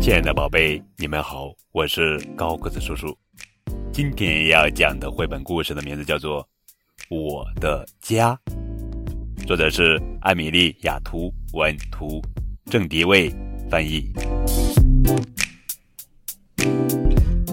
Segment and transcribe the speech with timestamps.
[0.00, 3.16] 亲爱的宝贝，你们好，我是高个子叔叔。
[3.90, 6.42] 今天要讲的绘本故事的名字叫做
[7.08, 8.38] 《我的家》，
[9.46, 12.20] 作者是艾米丽·雅图，文图，
[12.66, 13.32] 郑迪卫
[13.70, 14.12] 翻译。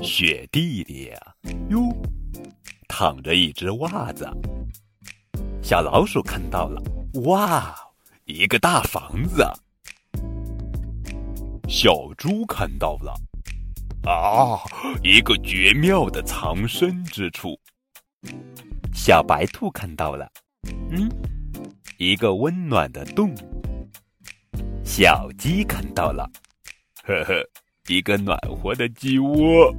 [0.02, 1.18] 雪地里呀，
[1.70, 1.80] 哟，
[2.90, 4.28] 躺着一只袜子。
[5.62, 6.82] 小老鼠看到了，
[7.26, 7.74] 哇，
[8.26, 9.48] 一个大房子。
[11.68, 13.14] 小猪看到了，
[14.10, 14.58] 啊，
[15.04, 17.56] 一个绝妙的藏身之处。
[18.96, 20.28] 小白兔看到了，
[20.90, 21.08] 嗯，
[21.98, 23.32] 一个温暖的洞。
[24.84, 26.28] 小鸡看到了，
[27.04, 27.48] 呵呵，
[27.88, 29.72] 一个暖和的鸡窝。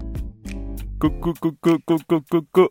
[1.00, 2.70] 咕咕咕咕咕咕咕咕。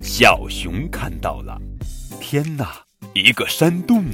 [0.00, 1.60] 小熊看到了，
[2.20, 2.84] 天哪，
[3.14, 4.04] 一个山洞。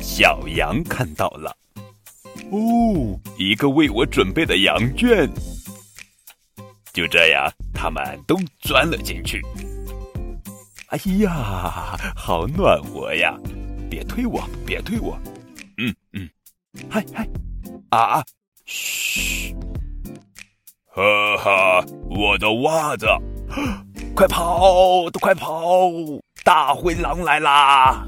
[0.00, 1.56] 小羊看到了。
[2.50, 5.28] 哦，一个为我准备的羊圈。
[6.92, 9.42] 就这样，他们都钻了进去。
[10.88, 13.36] 哎呀，好暖和呀！
[13.90, 15.18] 别推我，别推我。
[15.78, 16.28] 嗯嗯，
[16.88, 17.28] 嗨嗨，
[17.90, 18.24] 啊啊，
[18.64, 19.54] 嘘，
[20.86, 23.06] 哈哈，我的袜子，
[24.14, 25.90] 快跑，都快跑！
[26.46, 28.06] 大灰狼来啦！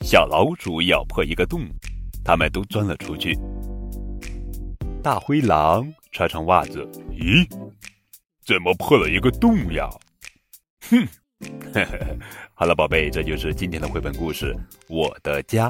[0.00, 1.60] 小老鼠咬破一个洞。
[2.24, 3.38] 他们都钻了出去。
[5.02, 7.46] 大灰狼穿上袜子，咦，
[8.46, 9.90] 怎么破了一个洞呀？
[10.88, 11.06] 哼，
[12.54, 14.54] 好了，宝贝，这就是今天的绘本故事
[14.88, 15.68] 《我的家》。